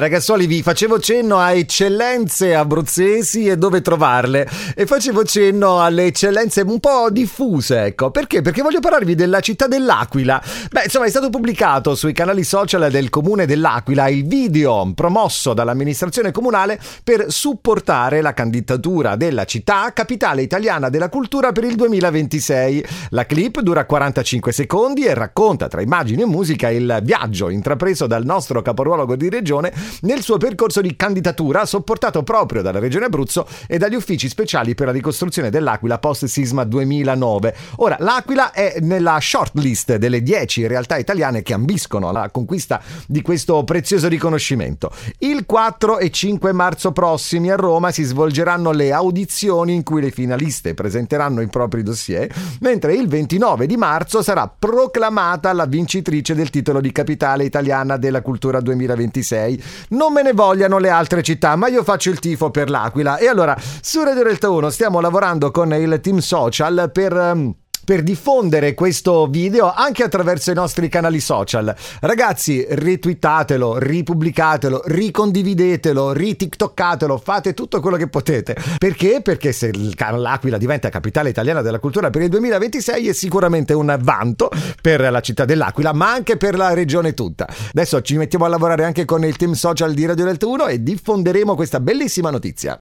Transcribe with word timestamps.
Ragazzuoli, 0.00 0.46
vi 0.46 0.62
facevo 0.62 1.00
cenno 1.00 1.38
a 1.38 1.50
eccellenze 1.50 2.54
abruzzesi 2.54 3.48
e 3.48 3.56
dove 3.56 3.80
trovarle 3.80 4.48
e 4.76 4.86
facevo 4.86 5.24
cenno 5.24 5.80
alle 5.82 6.04
eccellenze 6.04 6.60
un 6.60 6.78
po' 6.78 7.10
diffuse, 7.10 7.86
ecco. 7.86 8.12
Perché? 8.12 8.40
Perché 8.40 8.62
voglio 8.62 8.78
parlarvi 8.78 9.16
della 9.16 9.40
città 9.40 9.66
dell'Aquila. 9.66 10.40
Beh, 10.70 10.84
insomma, 10.84 11.06
è 11.06 11.10
stato 11.10 11.30
pubblicato 11.30 11.96
sui 11.96 12.12
canali 12.12 12.44
social 12.44 12.92
del 12.92 13.10
comune 13.10 13.44
dell'Aquila 13.44 14.06
il 14.06 14.24
video 14.24 14.88
promosso 14.94 15.52
dall'amministrazione 15.52 16.30
comunale 16.30 16.78
per 17.02 17.32
supportare 17.32 18.20
la 18.20 18.34
candidatura 18.34 19.16
della 19.16 19.46
città 19.46 19.92
capitale 19.92 20.42
italiana 20.42 20.90
della 20.90 21.08
cultura 21.08 21.50
per 21.50 21.64
il 21.64 21.74
2026. 21.74 22.86
La 23.08 23.26
clip 23.26 23.58
dura 23.62 23.84
45 23.84 24.52
secondi 24.52 25.06
e 25.06 25.14
racconta 25.14 25.66
tra 25.66 25.80
immagini 25.80 26.22
e 26.22 26.26
musica 26.26 26.70
il 26.70 27.00
viaggio 27.02 27.48
intrapreso 27.48 28.06
dal 28.06 28.24
nostro 28.24 28.62
caporuolo 28.62 29.16
di 29.16 29.28
regione 29.28 29.86
nel 30.02 30.22
suo 30.22 30.36
percorso 30.36 30.80
di 30.80 30.96
candidatura 30.96 31.66
sopportato 31.66 32.22
proprio 32.22 32.62
dalla 32.62 32.78
Regione 32.78 33.06
Abruzzo 33.06 33.46
e 33.66 33.78
dagli 33.78 33.94
uffici 33.94 34.28
speciali 34.28 34.74
per 34.74 34.86
la 34.86 34.92
ricostruzione 34.92 35.50
dell'Aquila 35.50 35.98
post-sisma 35.98 36.64
2009. 36.64 37.54
Ora, 37.76 37.96
l'Aquila 38.00 38.52
è 38.52 38.76
nella 38.80 39.18
shortlist 39.20 39.96
delle 39.96 40.22
10 40.22 40.66
realtà 40.66 40.96
italiane 40.96 41.42
che 41.42 41.54
ambiscono 41.54 42.08
alla 42.08 42.30
conquista 42.30 42.82
di 43.06 43.22
questo 43.22 43.64
prezioso 43.64 44.08
riconoscimento. 44.08 44.90
Il 45.18 45.44
4 45.46 45.98
e 45.98 46.10
5 46.10 46.52
marzo 46.52 46.92
prossimi 46.92 47.50
a 47.50 47.56
Roma 47.56 47.90
si 47.90 48.02
svolgeranno 48.02 48.70
le 48.70 48.92
audizioni 48.92 49.74
in 49.74 49.82
cui 49.82 50.00
le 50.00 50.10
finaliste 50.10 50.74
presenteranno 50.74 51.40
i 51.40 51.48
propri 51.48 51.82
dossier, 51.82 52.32
mentre 52.60 52.94
il 52.94 53.08
29 53.08 53.66
di 53.66 53.76
marzo 53.76 54.22
sarà 54.22 54.52
proclamata 54.56 55.52
la 55.52 55.66
vincitrice 55.66 56.34
del 56.34 56.50
titolo 56.50 56.80
di 56.80 56.92
capitale 56.92 57.44
italiana 57.44 57.96
della 57.96 58.22
cultura 58.22 58.60
2026 58.60 59.62
non 59.90 60.12
me 60.12 60.22
ne 60.22 60.32
vogliano 60.32 60.78
le 60.78 60.90
altre 60.90 61.22
città, 61.22 61.56
ma 61.56 61.68
io 61.68 61.82
faccio 61.82 62.10
il 62.10 62.18
tifo 62.18 62.50
per 62.50 62.70
l'Aquila. 62.70 63.16
E 63.16 63.28
allora, 63.28 63.56
su 63.80 64.02
Radio 64.02 64.22
Delta 64.22 64.50
1 64.50 64.70
stiamo 64.70 65.00
lavorando 65.00 65.50
con 65.50 65.72
il 65.74 66.00
team 66.00 66.18
social 66.18 66.90
per... 66.92 67.57
Per 67.88 68.02
diffondere 68.02 68.74
questo 68.74 69.28
video 69.28 69.72
anche 69.72 70.02
attraverso 70.02 70.50
i 70.50 70.54
nostri 70.54 70.90
canali 70.90 71.20
social. 71.20 71.74
Ragazzi, 72.00 72.62
retweetatelo, 72.68 73.78
ripubblicatelo, 73.78 74.82
ricondividetelo, 74.84 76.12
ritiktokatelo, 76.12 77.16
fate 77.16 77.54
tutto 77.54 77.80
quello 77.80 77.96
che 77.96 78.08
potete. 78.08 78.54
Perché? 78.76 79.22
Perché 79.22 79.52
se 79.52 79.70
l'Aquila 79.72 80.58
diventa 80.58 80.90
capitale 80.90 81.30
italiana 81.30 81.62
della 81.62 81.78
cultura 81.78 82.10
per 82.10 82.20
il 82.20 82.28
2026 82.28 83.08
è 83.08 83.12
sicuramente 83.14 83.72
un 83.72 83.96
vanto 84.02 84.50
per 84.82 85.10
la 85.10 85.20
città 85.22 85.46
dell'Aquila, 85.46 85.94
ma 85.94 86.12
anche 86.12 86.36
per 86.36 86.58
la 86.58 86.74
regione 86.74 87.14
tutta. 87.14 87.46
Adesso 87.70 88.02
ci 88.02 88.18
mettiamo 88.18 88.44
a 88.44 88.48
lavorare 88.48 88.84
anche 88.84 89.06
con 89.06 89.24
il 89.24 89.36
team 89.36 89.52
social 89.52 89.94
di 89.94 90.04
Radio 90.04 90.26
Delta 90.26 90.46
1 90.46 90.66
e 90.66 90.82
diffonderemo 90.82 91.54
questa 91.54 91.80
bellissima 91.80 92.28
notizia. 92.28 92.76